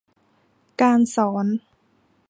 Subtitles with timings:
[0.81, 1.45] การสอน